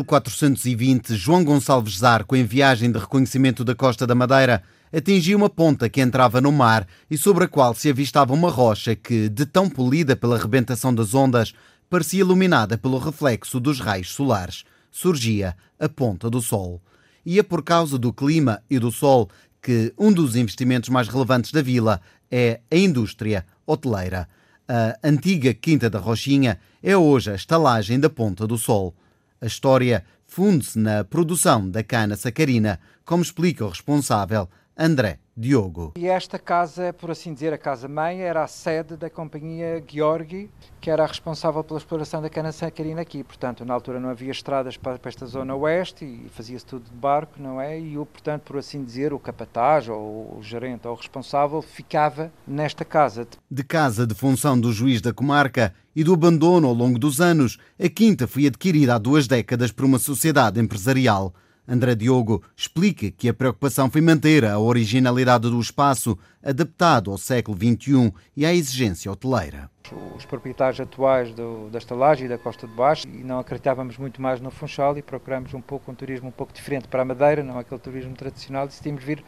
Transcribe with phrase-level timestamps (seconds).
[0.00, 4.62] 1420, João Gonçalves Zarco, em viagem de reconhecimento da costa da Madeira,
[4.92, 8.94] atingiu uma ponta que entrava no mar e sobre a qual se avistava uma rocha
[8.94, 11.52] que, de tão polida pela rebentação das ondas,
[11.88, 14.64] parecia iluminada pelo reflexo dos raios solares.
[14.90, 16.80] Surgia a ponta do sol.
[17.24, 19.28] E é por causa do clima e do sol
[19.62, 22.00] que um dos investimentos mais relevantes da vila
[22.30, 24.28] é a indústria hoteleira.
[24.68, 28.94] A antiga Quinta da Rochinha é hoje a estalagem da Ponta do Sol.
[29.42, 35.92] A história funde-se na produção da cana sacarina, como explica o responsável André Diogo.
[35.96, 40.50] E esta casa, por assim dizer, a casa-mãe, era a sede da companhia Georgi,
[40.80, 43.24] que era a responsável pela exploração da cana-sacarina aqui.
[43.24, 46.96] Portanto, na altura não havia estradas para, para esta zona oeste e fazia-se tudo de
[46.96, 47.80] barco, não é?
[47.80, 52.30] E, o, portanto, por assim dizer, o capataz ou o gerente ou o responsável ficava
[52.46, 53.26] nesta casa.
[53.50, 57.58] De casa de função do juiz da comarca e do abandono ao longo dos anos,
[57.82, 61.32] a quinta foi adquirida há duas décadas por uma sociedade empresarial.
[61.66, 67.56] André Diogo explica que a preocupação foi manter a originalidade do espaço adaptado ao século
[67.56, 69.70] XXI e à exigência hoteleira.
[70.16, 74.20] Os proprietários atuais do, da estalagem e da Costa de Baixo e não acreditávamos muito
[74.20, 77.44] mais no Funchal e procuramos um pouco um turismo um pouco diferente para a Madeira,
[77.44, 79.22] não aquele turismo tradicional, decidimos vir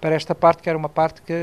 [0.00, 1.34] para esta parte que era uma parte que,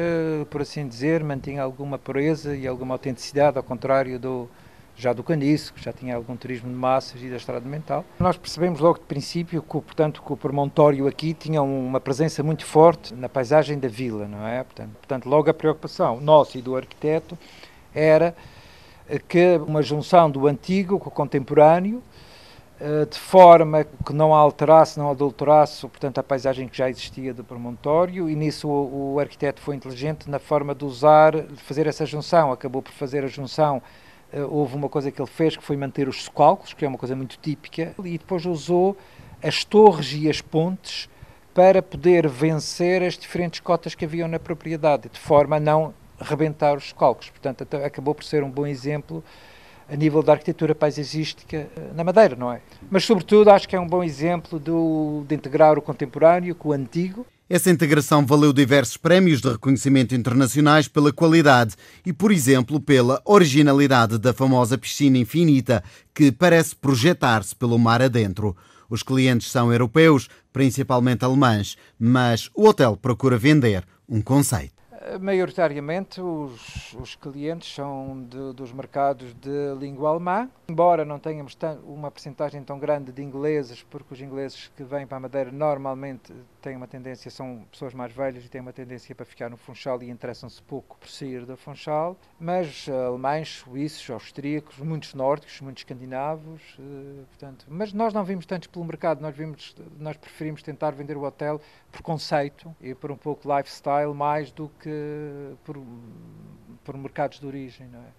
[0.49, 4.49] por assim dizer, mantinha alguma pureza e alguma autenticidade, ao contrário do,
[4.97, 8.03] já do Caniço, que já tinha algum turismo de massas e da estrada mental.
[8.19, 12.65] Nós percebemos logo de princípio que, portanto, que o promontório aqui tinha uma presença muito
[12.65, 14.63] forte na paisagem da vila, não é?
[14.63, 17.37] Portanto, portanto logo a preocupação nossa e do arquiteto
[17.93, 18.35] era
[19.27, 22.01] que uma junção do antigo com o contemporâneo,
[22.79, 27.43] eh, de forma que não alterasse, não adulterasse, portanto, a paisagem que já existia do
[27.43, 32.05] promontório, e nisso o, o arquiteto foi inteligente na forma de usar, de fazer essa
[32.05, 34.06] junção, acabou por fazer a junção eh,
[34.49, 37.15] houve uma coisa que ele fez que foi manter os socalcos, que é uma coisa
[37.15, 38.97] muito típica, e depois usou
[39.41, 41.09] as torres e as pontes
[41.53, 46.75] para poder vencer as diferentes cotas que haviam na propriedade, de forma a não rebentar
[46.75, 47.29] os socalcos.
[47.29, 49.23] Portanto, acabou por ser um bom exemplo
[49.89, 52.61] a nível da arquitetura paisagística eh, na Madeira, não é?
[52.91, 56.73] Mas, sobretudo, acho que é um bom exemplo do, de integrar o contemporâneo com o
[56.73, 61.75] antigo essa integração valeu diversos prémios de reconhecimento internacionais pela qualidade
[62.05, 65.81] e, por exemplo, pela originalidade da famosa piscina infinita,
[66.13, 68.55] que parece projetar-se pelo mar adentro.
[68.89, 74.76] Os clientes são europeus, principalmente alemães, mas o hotel procura vender um conceito.
[75.19, 82.11] Maioritariamente os, os clientes são de, dos mercados de língua alemã, embora não tenhamos uma
[82.11, 86.75] percentagem tão grande de ingleses, porque os ingleses que vêm para a Madeira normalmente têm
[86.75, 90.09] uma tendência, são pessoas mais velhas e têm uma tendência para ficar no Funchal e
[90.09, 97.23] interessam-se pouco por sair do Funchal, mas alemães, suíços, austríacos, muitos nórdicos, muitos escandinavos, eh,
[97.29, 101.23] portanto, mas nós não vimos tantos pelo mercado, nós, vimos, nós preferimos tentar vender o
[101.23, 104.96] hotel por conceito e por um pouco lifestyle mais do que
[105.63, 105.77] por,
[106.83, 107.87] por mercados de origem.
[107.87, 108.11] Não é?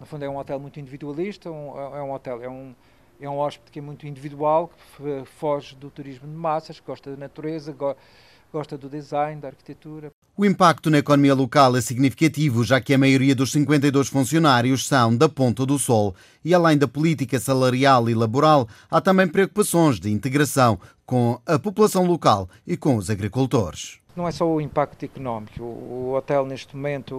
[0.00, 2.74] No fundo, é um hotel muito individualista, um, é um hotel, é um,
[3.20, 7.16] é um hóspede que é muito individual, que foge do turismo de massas, gosta da
[7.16, 7.94] natureza, go,
[8.52, 10.10] gosta do design, da arquitetura.
[10.36, 15.14] O impacto na economia local é significativo, já que a maioria dos 52 funcionários são
[15.14, 16.16] da Ponta do Sol.
[16.42, 22.06] E além da política salarial e laboral, há também preocupações de integração com a população
[22.06, 24.01] local e com os agricultores.
[24.14, 25.62] Não é só o impacto económico.
[25.62, 27.14] O hotel, neste momento,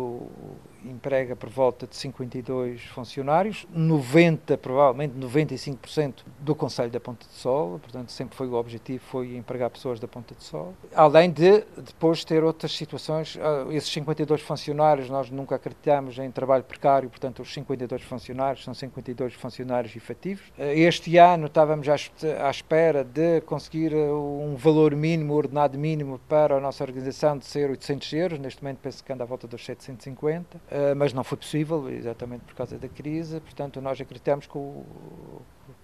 [0.85, 7.79] emprega por volta de 52 funcionários, 90, provavelmente 95% do Conselho da Ponta de Sol,
[7.79, 10.73] portanto sempre foi o objetivo, foi empregar pessoas da Ponta de Sol.
[10.93, 16.63] Além de depois ter outras situações, ah, esses 52 funcionários, nós nunca acreditamos em trabalho
[16.63, 20.43] precário, portanto os 52 funcionários são 52 funcionários efetivos.
[20.57, 26.57] Ah, este ano estávamos à espera de conseguir ah, um valor mínimo, ordenado mínimo para
[26.57, 29.63] a nossa organização de ser 800 euros, neste momento penso que anda à volta dos
[29.65, 33.39] 750 eh, mas não foi possível, exatamente por causa da crise.
[33.39, 34.83] Portanto, nós acreditamos que o,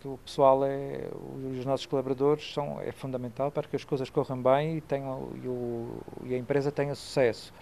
[0.01, 1.07] que o pessoal, é,
[1.57, 5.47] os nossos colaboradores, são, é fundamental para que as coisas corram bem e, tenham, e,
[5.47, 7.53] o, e a empresa tenha sucesso.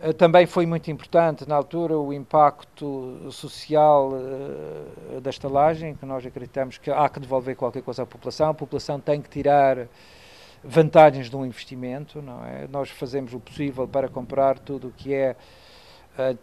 [0.00, 6.24] Eh, também foi muito importante na altura o impacto social uh, da estalagem, que nós
[6.24, 8.50] acreditamos que há que devolver qualquer coisa à população.
[8.50, 9.88] A população tem que tirar
[10.62, 12.68] vantagens de um investimento, não é?
[12.68, 15.36] Nós fazemos o possível para comprar tudo o que é eh,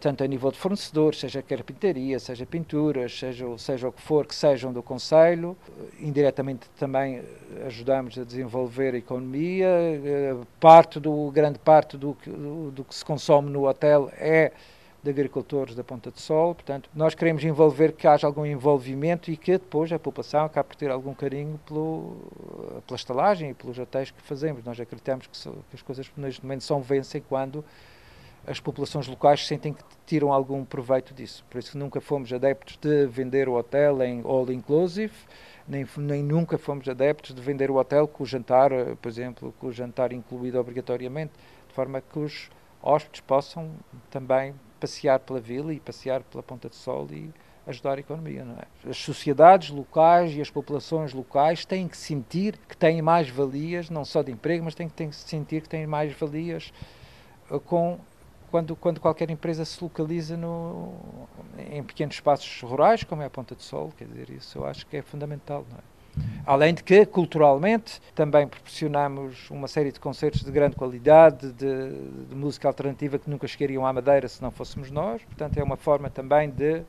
[0.00, 4.34] tanto a nível de fornecedores, seja carpintaria, seja pinturas, seja, seja o que for, que
[4.34, 5.56] sejam do Conselho.
[6.00, 7.22] Indiretamente também
[7.66, 9.66] ajudamos a desenvolver a economia.
[9.66, 14.52] Eh, parte do, grande parte do, do, do que se consome no hotel é
[15.02, 16.54] de agricultores da Ponta de Sol.
[16.54, 20.76] Portanto, nós queremos envolver que haja algum envolvimento e que depois a população acabe por
[20.76, 22.16] ter algum carinho pelo,
[22.86, 24.64] pela estalagem e pelos hotéis que fazemos.
[24.64, 27.64] Nós acreditamos que, que as coisas neste momento são vencem quando
[28.46, 31.44] as populações locais sentem que tiram algum proveito disso.
[31.50, 35.12] Por isso nunca fomos adeptos de vender o hotel em all inclusive,
[35.66, 38.70] nem, nem nunca fomos adeptos de vender o hotel com o jantar,
[39.02, 41.32] por exemplo, com o jantar incluído obrigatoriamente,
[41.68, 42.48] de forma que os
[42.80, 43.72] hóspedes possam
[44.10, 47.32] também passear pela vila e passear pela Ponta de Sol e
[47.66, 48.46] ajudar a economia.
[48.84, 48.90] É?
[48.90, 54.04] As sociedades locais e as populações locais têm que sentir que têm mais valias, não
[54.04, 56.72] só de emprego, mas têm que, têm que sentir que têm mais valias
[57.50, 57.98] uh, com
[58.50, 60.92] quando, quando qualquer empresa se localiza no,
[61.70, 64.86] em pequenos espaços rurais, como é a Ponta de Sol, quer dizer, isso eu acho
[64.86, 65.64] que é fundamental.
[65.70, 65.96] Não é?
[66.46, 71.90] Além de que, culturalmente, também proporcionamos uma série de concertos de grande qualidade, de,
[72.28, 75.22] de, música alternativa que nunca chegariam à Madeira se não fôssemos nós.
[75.24, 76.82] Portanto, é uma forma também de,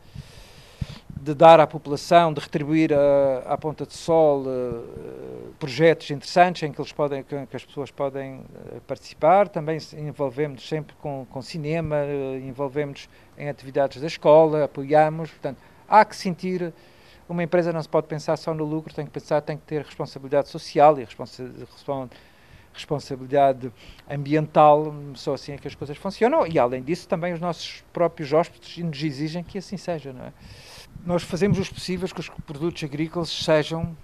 [1.21, 6.71] de dar à população, de retribuir a, à Ponta de Sol uh, projetos interessantes em
[6.71, 9.47] que, eles podem, que, as pessoas podem uh, participar.
[9.47, 15.29] Também envolvemos sempre com, com cinema, uh, envolvemos em atividades da escola, apoiamos.
[15.31, 16.73] Portanto, há que sentir
[17.27, 19.83] uma empresa não se pode pensar só no lucro, tem que pensar, tem que ter
[19.83, 21.05] responsabilidade social e
[22.73, 23.71] responsabilidade
[24.09, 26.47] ambiental, só assim é que as coisas funcionam.
[26.47, 30.33] E além disso, também os nossos próprios hóspedes nos exigem que assim seja, não é?
[31.05, 33.95] Nós fazemos os possíveis que os produtos agrícolas sejam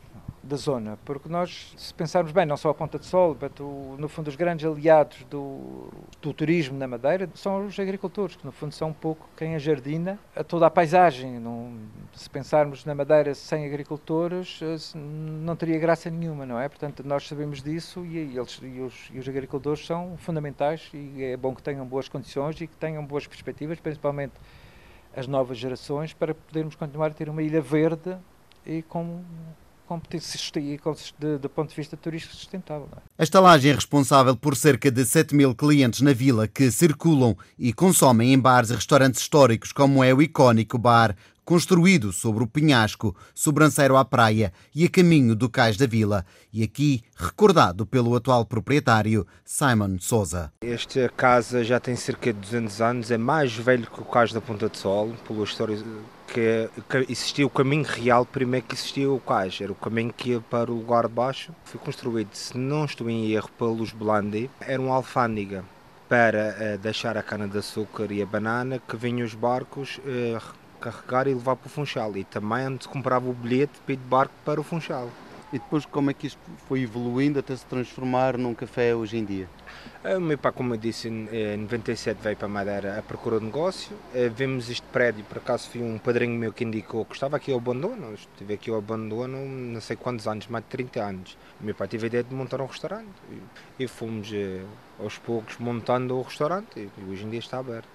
[0.44, 3.96] da zona, porque nós, se pensarmos bem, não só a Ponta de Sol, mas o,
[3.98, 5.90] no fundo os grandes aliados do,
[6.22, 10.20] do turismo na Madeira são os agricultores, que no fundo são um pouco quem ajardina
[10.36, 11.40] a toda a paisagem.
[11.40, 11.74] Não,
[12.14, 16.68] se pensarmos na Madeira sem agricultores, eh, não teria graça nenhuma, não é?
[16.68, 21.38] Portanto, nós sabemos disso e, eles, e, os, e os agricultores são fundamentais e é
[21.38, 24.34] bom que tenham boas condições e que tenham boas perspectivas, principalmente
[25.16, 28.18] as novas gerações, para podermos continuar a ter uma ilha verde
[28.66, 29.22] e com
[31.20, 32.88] do ponto de vista turístico sustentável.
[32.96, 33.00] É?
[33.20, 37.72] A estalagem é responsável por cerca de 7 mil clientes na vila que circulam e
[37.74, 41.16] consomem em bares e restaurantes históricos, como é o icónico bar
[41.46, 46.64] construído sobre o penhasco, sobranceiro à praia e a caminho do cais da vila, e
[46.64, 50.52] aqui recordado pelo atual proprietário Simon Souza.
[50.62, 54.42] Esta casa já tem cerca de 200 anos, é mais velho que o cais da
[54.42, 55.78] Ponta de Sol, pela história
[56.28, 56.70] que,
[57.10, 60.72] existia o caminho real primeiro que existia o cais, era o caminho que ia para
[60.72, 61.54] o lugar de baixo.
[61.66, 65.64] Foi construído, se não estou em erro, pelos Blandi, era uma alfândega
[66.10, 71.34] para uh, deixar a cana-de-açúcar e a banana que vinham os barcos uh, carregar e
[71.34, 72.18] levar para o Funchal.
[72.18, 75.10] E também onde se comprava o bilhete para ir de barco para o Funchal.
[75.54, 79.24] E depois como é que isto foi evoluindo até se transformar num café hoje em
[79.24, 79.48] dia?
[80.04, 83.96] O meu pai, como eu disse, em 97 veio para Madeira a procura de negócio.
[84.16, 87.52] Eh, vimos este prédio, por acaso foi um padrinho meu que indicou que estava aqui
[87.52, 88.16] ao abandono.
[88.16, 91.38] Estive aqui ao abandono não sei quantos anos, mais de 30 anos.
[91.62, 93.14] O meu pai teve a ideia de montar um restaurante.
[93.78, 94.64] E fomos eh,
[95.00, 97.93] aos poucos montando o restaurante e hoje em dia está aberto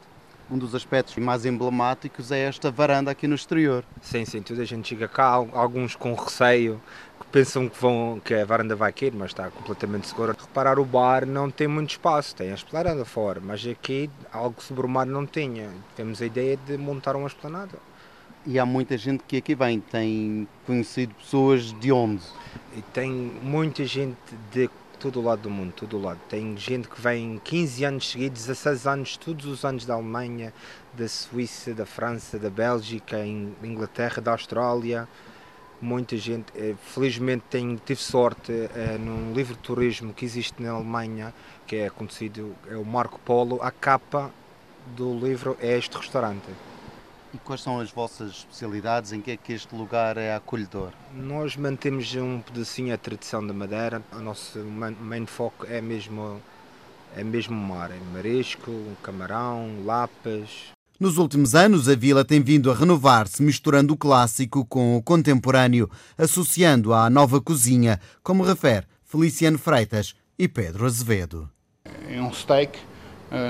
[0.50, 3.84] um dos aspectos mais emblemáticos é esta varanda aqui no exterior.
[4.00, 6.80] Sim, sim, toda a gente chega cá, alguns com receio,
[7.20, 10.34] que pensam que, vão, que a varanda vai cair, mas está completamente segura.
[10.38, 14.86] Reparar o bar não tem muito espaço, tem a esplanada fora, mas aqui algo sobre
[14.86, 15.70] o mar não tinha.
[15.94, 17.78] Temos a ideia de montar uma esplanada.
[18.46, 22.22] E há muita gente que aqui vem, tem conhecido pessoas de onde?
[22.76, 24.16] E tem muita gente
[24.50, 26.18] de todo o lado do mundo, todo o lado.
[26.28, 30.52] Tem gente que vem 15 anos seguidos, 16 anos, todos os anos da Alemanha,
[30.92, 35.08] da Suíça, da França, da Bélgica, Inglaterra, da Austrália.
[35.80, 40.72] Muita gente, eh, felizmente tenho, tive sorte é, num livro de turismo que existe na
[40.72, 41.32] Alemanha,
[41.66, 44.32] que é conhecido, é o Marco Polo, a capa
[44.96, 46.48] do livro é este restaurante.
[47.32, 49.12] E quais são as vossas especialidades?
[49.12, 50.92] Em que é que este lugar é acolhedor?
[51.14, 54.02] Nós mantemos um pedacinho a tradição da Madeira.
[54.12, 56.40] O nosso main foco é mesmo,
[57.14, 57.90] é mesmo mar.
[57.90, 60.72] É marisco, camarão, lapas.
[60.98, 65.88] Nos últimos anos, a vila tem vindo a renovar-se, misturando o clássico com o contemporâneo,
[66.16, 71.48] associando à nova cozinha, como refere Feliciano Freitas e Pedro Azevedo.
[72.08, 72.78] É um steak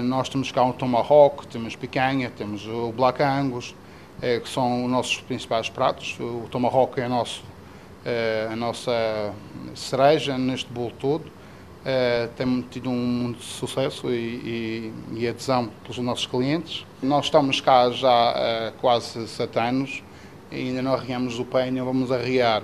[0.02, 3.74] nós temos cá o tomahawk, temos picanha, temos o black angus,
[4.20, 6.16] eh, que são os nossos principais pratos.
[6.18, 7.24] O tomahawk é a,
[8.04, 9.32] eh, a nossa
[9.74, 11.38] cereja neste bolo todo.
[12.36, 16.84] Temos tido um sucesso e, e, e adesão pelos nossos clientes.
[17.02, 20.02] Nós estamos cá já há quase sete anos
[20.50, 22.62] ainda não arreamos o penho, vamos arrear.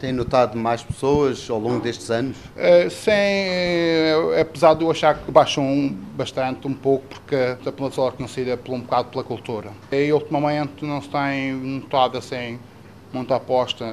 [0.00, 2.36] Tem notado mais pessoas ao longo destes anos?
[2.36, 8.12] Uh, sim, é, apesar de eu achar que baixam bastante, um pouco, porque a solar
[8.12, 9.70] é conhecida por um bocado pela cultura.
[9.90, 12.58] E ultimamente não se tem notado assim
[13.12, 13.84] muita aposta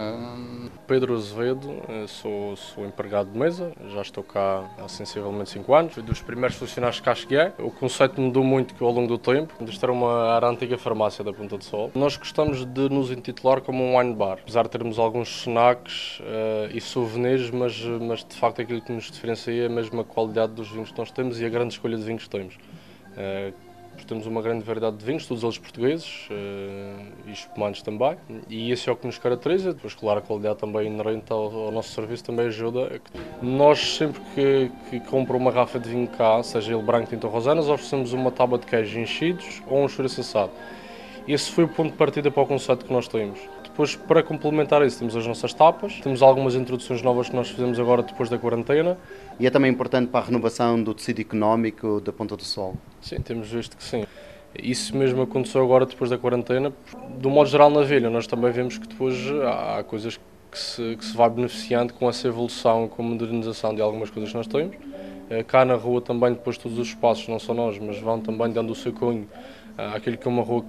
[0.88, 5.94] Pedro Azevedo, eh, sou, sou empregado de mesa, já estou cá há sensivelmente 5 anos,
[5.94, 7.52] fui dos primeiros funcionários que cá cheguei.
[7.60, 11.32] O conceito mudou muito ao longo do tempo, isto era uma era antiga farmácia da
[11.32, 11.92] Ponta do Sol.
[11.94, 16.76] Nós gostamos de nos intitular como um wine bar, apesar de termos alguns snacks uh,
[16.76, 20.70] e souvenirs, mas, mas de facto aquilo que nos diferencia é mesmo a qualidade dos
[20.72, 22.56] vinhos que nós temos e a grande escolha de vinhos que temos.
[22.56, 23.69] Uh,
[24.06, 28.18] temos uma grande variedade de vinhos, todos eles portugueses uh, e espumantes também,
[28.50, 29.74] e isso é o que nos caracteriza.
[29.74, 33.02] Depois, claro, a qualidade também inerente ao, ao nosso serviço também ajuda.
[33.42, 37.34] Nós, sempre que, que compro uma garrafa de vinho cá, seja ele branco, tinto ou
[37.34, 40.52] rosanas, oferecemos uma tábua de queijo enchidos ou um chouriço assado.
[41.28, 43.40] Esse foi o ponto de partida para o conceito que nós temos.
[43.80, 47.80] Depois, para complementar isso, temos as nossas tapas, temos algumas introduções novas que nós fizemos
[47.80, 48.98] agora depois da quarentena.
[49.40, 52.76] E é também importante para a renovação do tecido económico da Ponta do Sol?
[53.00, 54.04] Sim, temos visto que sim.
[54.62, 56.74] Isso mesmo aconteceu agora depois da quarentena.
[57.22, 60.20] Do modo geral, na vila, nós também vemos que depois há coisas
[60.52, 64.30] que se, que se vai beneficiando com essa evolução, com a modernização de algumas coisas
[64.30, 64.76] que nós temos.
[65.30, 68.52] Eh, cá na rua também, depois todos os espaços, não só nós, mas vão também
[68.52, 69.26] dando o seu cunho
[69.78, 70.66] àquilo que é uma rua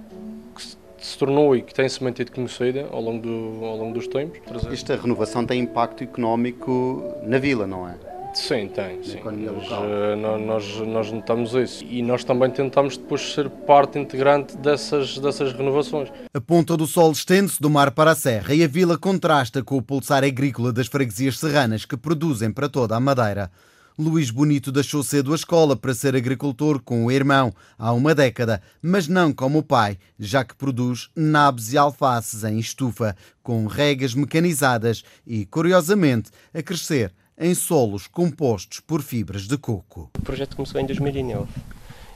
[1.01, 4.39] se tornou e que tem se mantido conhecida ao longo, do, ao longo dos tempos.
[4.71, 7.95] Esta renovação tem impacto económico na vila, não é?
[8.33, 9.03] Sim, tem.
[9.03, 9.19] Sim.
[9.23, 15.17] Nós, eh, nós, nós notamos isso e nós também tentamos depois ser parte integrante dessas,
[15.17, 16.09] dessas renovações.
[16.33, 19.75] A Ponta do Sol estende-se do mar para a serra e a vila contrasta com
[19.75, 23.51] o pulsar agrícola das freguesias serranas que produzem para toda a Madeira.
[24.01, 28.59] Luís Bonito deixou cedo a escola para ser agricultor com o irmão há uma década,
[28.81, 34.15] mas não como o pai, já que produz nabos e alfaces em estufa, com regas
[34.15, 40.09] mecanizadas e, curiosamente, a crescer em solos compostos por fibras de coco.
[40.17, 41.51] O projeto começou em 2009.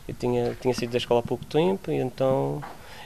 [0.07, 2.63] Eu tinha, tinha saído da escola há pouco tempo e então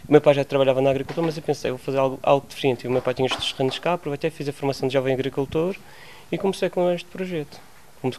[0.08, 2.86] o meu pai já trabalhava na agricultura, mas eu pensei, vou fazer algo, algo diferente.
[2.86, 5.76] E o meu pai tinha estes terrenos cá, aproveitei, fiz a formação de jovem agricultor
[6.32, 7.60] e comecei com este projeto.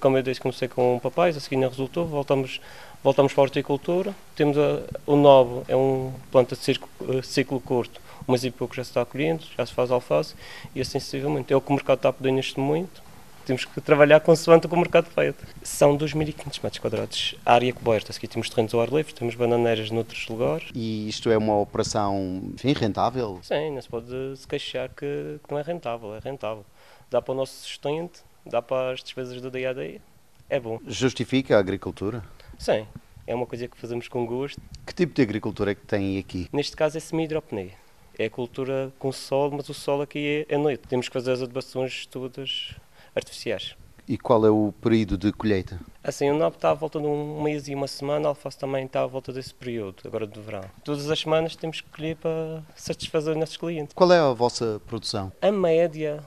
[0.01, 2.61] Como eu disse, comecei com papéis, a seguir não resultou, voltamos,
[3.03, 4.15] voltamos para a horticultura.
[4.37, 8.75] Temos a, o novo, é um planta de ciclo, eh, ciclo curto, mas e pouco
[8.75, 10.35] já se está colhendo, já se faz alface
[10.75, 11.53] e assim sucessivamente.
[11.53, 13.03] É o que o mercado está a pedir neste momento.
[13.47, 15.39] Temos que trabalhar consoante o que o mercado pede.
[15.63, 17.35] São 2.500 metros quadrados.
[17.45, 20.69] Área coberta, aqui temos terrenos ao ar livre, temos bananeiras noutros lugares.
[20.75, 23.41] E isto é uma operação, enfim, rentável?
[23.43, 26.65] Sim, não se pode se queixar que, que não é rentável, é rentável.
[27.11, 30.01] Dá para o nosso sustento, dá para as despesas do dia a dia,
[30.49, 30.81] é bom.
[30.87, 32.25] Justifica a agricultura?
[32.59, 32.87] Sim,
[33.27, 34.61] é uma coisa que fazemos com gosto.
[34.85, 36.49] Que tipo de agricultura é que tem aqui?
[36.53, 37.73] Neste caso é semi-hidroponia.
[38.19, 40.87] É a cultura com sol, mas o sol aqui é, é noite.
[40.89, 42.75] Temos que fazer as adubações todas
[43.15, 43.77] artificiais.
[44.09, 45.79] E qual é o período de colheita?
[46.03, 48.85] Assim, o nabo está à volta de um mês e uma semana, a alface também
[48.85, 50.65] está à volta desse período, agora do verão.
[50.83, 53.95] Todas as semanas temos que colher para satisfazer os nossos clientes.
[53.95, 55.31] Qual é a vossa produção?
[55.41, 56.25] A média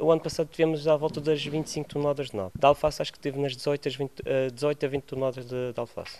[0.00, 2.52] o ano passado tivemos à volta das 25 toneladas de nabo.
[2.58, 4.12] Da alface acho que teve nas 18 a 20,
[4.52, 6.18] 18 a 20 toneladas de, de alface.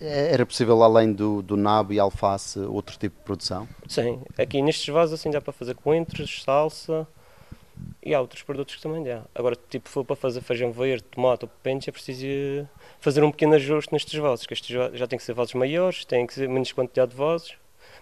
[0.00, 3.68] É, era possível, além do, do nabo e alface, outro tipo de produção?
[3.86, 7.06] Sim, aqui nestes vasos assim dá para fazer coentros, salsa
[8.02, 9.22] e há outros produtos que também dá.
[9.34, 12.68] Agora, tipo, for para fazer feijão verde, tomate ou pepino, é preciso
[12.98, 16.26] fazer um pequeno ajuste nestes vasos, que estes já têm que ser vasos maiores, têm
[16.26, 17.56] que ser menos quantidade de vasos.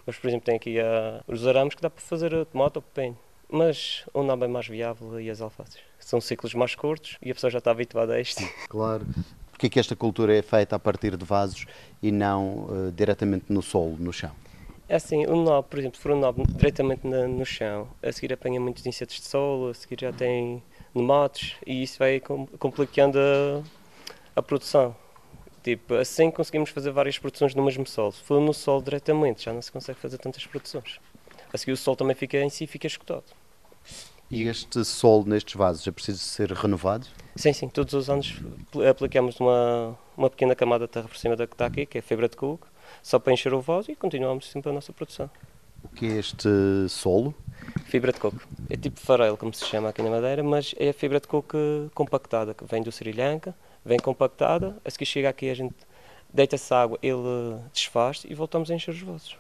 [0.07, 3.17] Mas, por exemplo, tem aqui a, os arames que dá para fazer tomate ou pepino
[3.51, 5.79] mas o nabo é mais viável e as alfaces.
[5.99, 8.43] São ciclos mais curtos e a pessoa já está habituada a isto.
[8.69, 9.07] Claro.
[9.51, 11.67] Porquê é que esta cultura é feita a partir de vasos
[12.01, 14.31] e não uh, diretamente no solo, no chão?
[14.89, 18.13] É assim, o nabo, por exemplo, se for um nabo diretamente na, no chão, a
[18.13, 20.63] seguir apanha muitos insetos de solo, a seguir já tem
[20.95, 22.21] nematos e isso vai
[22.59, 23.63] complicando a,
[24.37, 24.95] a produção.
[25.63, 28.13] Tipo, assim conseguimos fazer várias produções no mesmo solo.
[28.13, 31.01] Se for no solo diretamente, já não se consegue fazer tantas produções.
[31.53, 33.25] A seguir o solo também fica em si fica escutado.
[34.31, 37.07] E este solo nestes vasos é preciso ser renovado?
[37.35, 37.69] Sim, sim.
[37.69, 38.41] Todos os anos
[38.89, 42.03] aplicamos uma, uma pequena camada de terra por cima da que está aqui, que é
[42.03, 42.69] fibra de coco,
[43.03, 45.31] só para encher o vaso e continuamos sempre a nossa produção.
[45.83, 46.49] O que é este
[46.91, 47.35] solo?
[47.87, 48.39] Fibra de coco.
[48.69, 51.57] É tipo farelo, como se chama aqui na Madeira, mas é a fibra de coco
[51.95, 55.75] compactada, que vem do Sri Lanka, vem compactada, a seguir chega aqui a gente
[56.31, 59.39] deita-se água, ele desfaz e voltamos a encher os vasos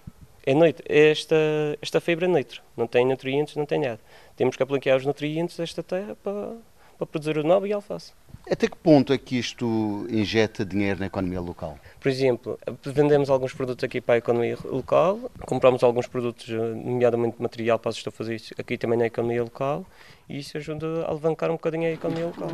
[0.49, 0.83] é noite.
[0.88, 1.37] Esta,
[1.83, 4.00] esta fibra é neutro, não tem nutrientes, não tem nada.
[4.35, 6.52] Temos que aplicar os nutrientes desta terra para,
[6.97, 8.12] para produzir o nabo e a alface.
[8.50, 11.78] Até que ponto é que isto injeta dinheiro na economia local?
[12.00, 17.78] Por exemplo, vendemos alguns produtos aqui para a economia local, compramos alguns produtos, nomeadamente material
[17.78, 19.85] para as estufas aqui também na economia local,
[20.26, 22.49] e isso ajuda a alavancar um bocadinho a economia local.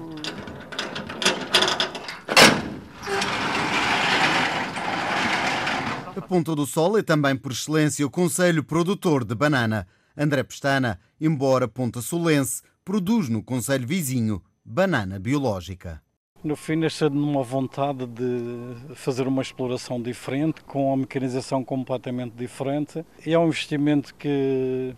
[6.16, 9.84] A Ponta do Sol é também, por excelência, o Conselho Produtor de Banana.
[10.16, 16.00] André Pestana, embora Ponta Solense, produz no Conselho Vizinho banana biológica.
[16.44, 23.04] No fim, nasceu numa vontade de fazer uma exploração diferente, com uma mecanização completamente diferente.
[23.26, 24.94] E é um investimento que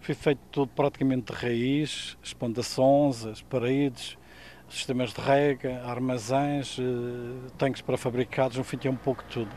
[0.00, 4.18] foi feito tudo praticamente de raiz, as plantações, as paredes,
[4.68, 9.50] sistemas de rega, armazéns, eh, tanques para fabricados, no fim tem um pouco de tudo.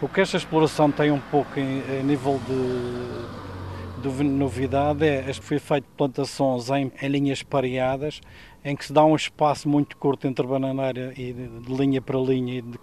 [0.00, 5.40] O que esta exploração tem um pouco em, em nível de, de, novidade é que
[5.40, 8.20] foi feito plantações em, em, linhas pareadas,
[8.64, 12.18] em que se dá um espaço muito curto entre bananeira e de, de linha para
[12.18, 12.78] linha e de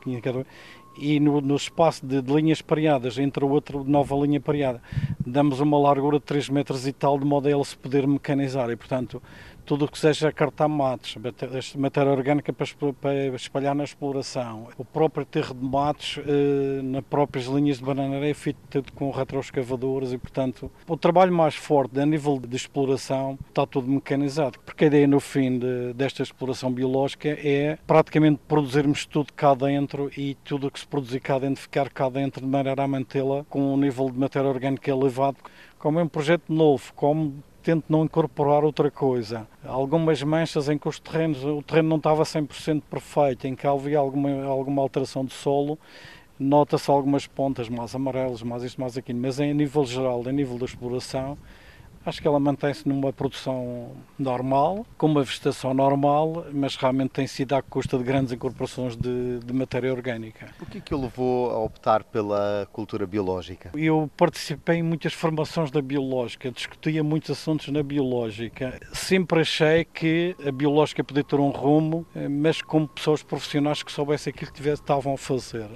[0.98, 4.82] e no, no espaço de, de, linhas pareadas entre outra nova linha pareada
[5.26, 8.70] damos uma largura de 3 metros e tal de modo a ele se poder mecanizar
[8.70, 9.22] e portanto
[9.72, 11.16] tudo o que seja cartar matos,
[11.78, 12.66] matéria orgânica para
[13.34, 14.68] espalhar na exploração.
[14.78, 20.12] O próprio terro de matos, eh, nas próprias linhas de bananeira, é feito com retroescavadores
[20.12, 24.88] e, portanto, o trabalho mais forte a nível de exploração está tudo mecanizado, porque a
[24.88, 30.68] ideia no fim de, desta exploração biológica é praticamente produzirmos tudo cá dentro e tudo
[30.68, 33.78] o que se produzir cá dentro ficar cá dentro de maneira a mantê-la com um
[33.78, 35.38] nível de matéria orgânica elevado,
[35.80, 39.48] como é um projeto novo, como tento não incorporar outra coisa.
[39.64, 44.00] Algumas manchas em que os terrenos, o terreno não estava 100% perfeito, em que havia
[44.00, 45.78] alguma, alguma alteração de solo,
[46.40, 50.58] nota-se algumas pontas mais amarelas, mais isto, mais aquilo, mas em nível geral, em nível
[50.58, 51.38] da exploração,
[52.04, 57.54] Acho que ela mantém-se numa produção normal, com uma vegetação normal, mas realmente tem sido
[57.54, 60.50] à custa de grandes incorporações de, de matéria orgânica.
[60.60, 63.72] O que é que o levou a optar pela cultura biológica?
[63.76, 68.80] Eu participei em muitas formações da biológica, discutia muitos assuntos na biológica.
[68.94, 74.34] Sempre achei que a biológica podia ter um rumo, mas com pessoas profissionais que soubessem
[74.34, 75.70] aquilo que estavam a fazer.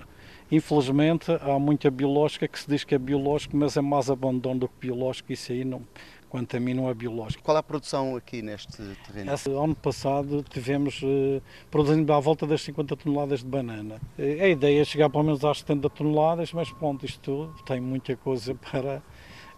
[0.51, 4.67] Infelizmente, há muita biológica que se diz que é biológico, mas é mais abandono do
[4.67, 5.81] que biológico, isso aí não,
[6.29, 7.43] quanto a é biológico.
[7.43, 9.33] Qual é a produção aqui neste terreno?
[9.33, 14.01] Esse ano passado tivemos uh, produzindo à volta das 50 toneladas de banana.
[14.17, 18.15] Uh, a ideia é chegar pelo menos às 70 toneladas, mas pronto, isto tem muita
[18.15, 19.01] coisa para...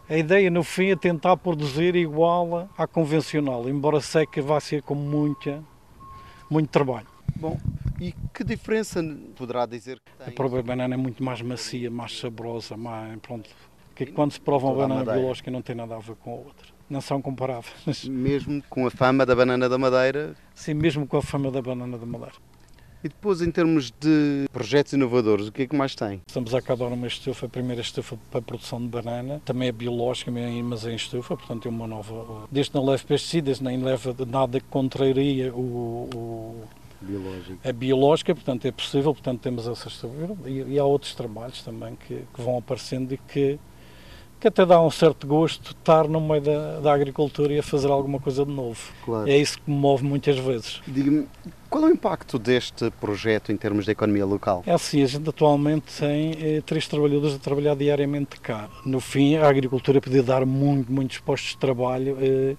[0.09, 4.81] A ideia no fim é tentar produzir igual à convencional, embora sei que vai ser
[4.81, 5.61] com muita,
[6.49, 7.07] muito trabalho.
[7.35, 7.57] Bom,
[7.99, 9.03] e que diferença
[9.35, 10.27] poderá dizer que tem?
[10.27, 13.49] A própria banana é muito mais macia, mais saborosa, mais, pronto,
[14.05, 16.67] que quando se prova uma banana biológica não tem nada a ver com a outra.
[16.89, 18.05] Não são comparáveis.
[18.05, 20.35] Mesmo com a fama da banana da Madeira?
[20.53, 22.35] Sim, mesmo com a fama da banana da Madeira.
[23.03, 26.21] E depois, em termos de projetos inovadores, o que é que mais tem?
[26.27, 29.71] Estamos a acabar uma estufa, a primeira estufa para a produção de banana, também é
[29.71, 32.47] biológica, mas é em estufa, portanto é uma nova.
[32.51, 36.63] Desde não leva pesticidas, nem leva nada que contraria o, o
[37.01, 37.57] biológica.
[37.63, 39.89] É biológica, portanto é possível, portanto temos essa
[40.45, 43.59] e, e há outros trabalhos também que, que vão aparecendo e que
[44.39, 47.89] que até dá um certo gosto estar no meio da, da agricultura e a fazer
[47.89, 48.79] alguma coisa de novo.
[49.03, 49.27] Claro.
[49.29, 50.81] É isso que me move muitas vezes.
[50.87, 51.27] Diga-me,
[51.69, 54.63] qual é o impacto deste projeto em termos da economia local?
[54.65, 58.69] É assim, a gente atualmente tem eh, três trabalhadores a trabalhar diariamente cá.
[58.85, 62.55] No fim, a agricultura podia dar muito, muitos postos de trabalho eh,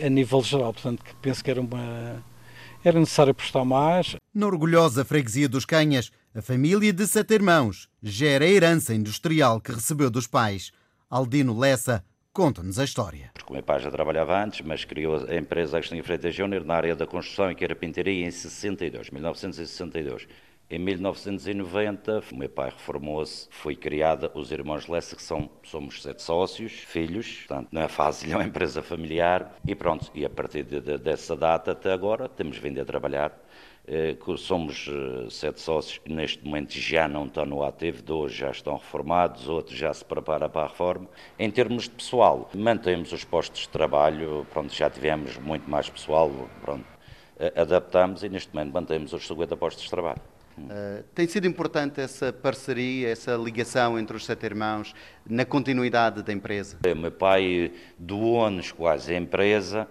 [0.00, 2.22] a nível geral, portanto, penso que era uma...
[2.84, 4.14] Era necessário apostar mais.
[4.32, 9.72] Na orgulhosa freguesia dos Canhas, a família de sete irmãos gera a herança industrial que
[9.72, 10.70] recebeu dos pais.
[11.10, 13.30] Aldino Lessa conta-nos a história.
[13.32, 16.74] Porque o meu pai já trabalhava antes, mas criou a empresa Agostinho Freitas Júnior na
[16.74, 20.28] área da construção e carpintaria em 62, 1962.
[20.70, 26.20] Em 1990, o meu pai reformou-se, foi criada os Irmãos Lessa, que são, somos sete
[26.20, 30.64] sócios, filhos, portanto não é fácil, é uma empresa familiar, e pronto, e a partir
[30.64, 33.32] de, de, dessa data até agora temos vindo a trabalhar
[34.36, 38.74] somos eh, sete sócios que neste momento já não estão no ativo, dois já estão
[38.74, 41.08] reformados, outros já se preparam para a reforma.
[41.38, 46.30] Em termos de pessoal, mantemos os postos de trabalho, pronto, já tivemos muito mais pessoal,
[46.60, 46.84] pronto,
[47.56, 50.20] adaptamos e neste momento mantemos os 50 postos de trabalho.
[50.58, 54.92] Uh, tem sido importante essa parceria, essa ligação entre os sete irmãos
[55.24, 56.78] na continuidade da empresa?
[56.84, 59.86] O meu pai doou-nos quase a empresa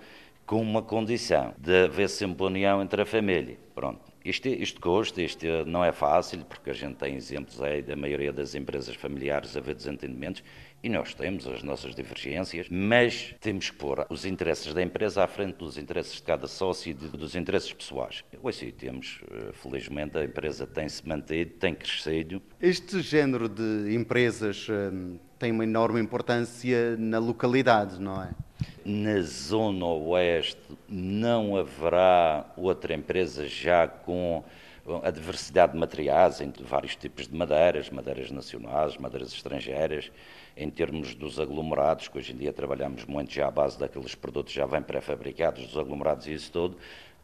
[0.47, 3.57] com uma condição de haver sempre união entre a família.
[3.75, 3.99] Pronto.
[4.23, 8.31] Isto, isto custa, isto não é fácil, porque a gente tem exemplos aí da maioria
[8.31, 10.41] das empresas familiares haver desentendimentos,
[10.83, 15.27] E nós temos as nossas divergências, mas temos que pôr os interesses da empresa à
[15.27, 18.23] frente dos interesses de cada sócio e dos interesses pessoais.
[18.43, 22.41] Hoje temos, eh, felizmente, a empresa tem-se mantido, tem crescido.
[22.61, 28.29] Este género de empresas hum, tem uma enorme importância na localidade, não é?
[28.85, 34.43] Na zona oeste não haverá outra empresa já com
[35.03, 40.11] a diversidade de materiais, entre vários tipos de madeiras, madeiras nacionais, madeiras estrangeiras,
[40.55, 44.53] em termos dos aglomerados, que hoje em dia trabalhamos muito já à base daqueles produtos
[44.53, 46.77] já bem pré-fabricados, dos aglomerados e isso tudo,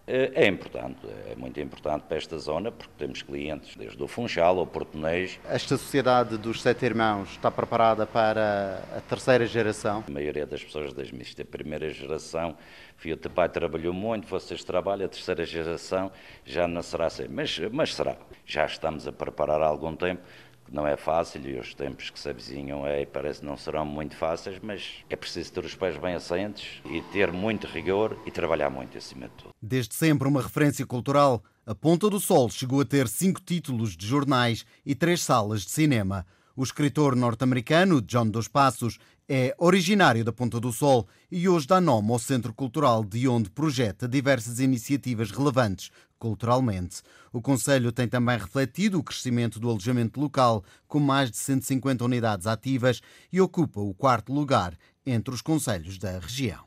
[0.06, 1.00] é importante,
[1.32, 5.40] é muito importante para esta zona, porque temos clientes desde o Funchal ao Português.
[5.50, 10.04] Esta sociedade dos sete irmãos está preparada para a terceira geração?
[10.06, 12.58] A maioria das pessoas diz-me isto é a primeira geração,
[12.98, 16.12] filho de pai trabalhou muito, vocês trabalham, a terceira geração
[16.46, 18.18] já não será assim, mas, mas será.
[18.46, 20.22] Já estamos a preparar há algum tempo,
[20.72, 24.60] não é fácil e os tempos que se avizinham aí parece não serão muito fáceis,
[24.62, 28.98] mas é preciso ter os pés bem assentes e ter muito rigor e trabalhar muito
[28.98, 29.50] acima de tudo.
[29.62, 34.06] Desde sempre uma referência cultural, a Ponta do Sol chegou a ter cinco títulos de
[34.06, 36.26] jornais e três salas de cinema.
[36.56, 41.82] O escritor norte-americano John Dos Passos é originário da Ponta do Sol e hoje dá
[41.82, 45.90] nome ao Centro Cultural, de onde projeta diversas iniciativas relevantes
[46.20, 47.02] culturalmente.
[47.32, 52.46] O Conselho tem também refletido o crescimento do alojamento local, com mais de 150 unidades
[52.46, 56.64] ativas, e ocupa o quarto lugar entre os conselhos da região.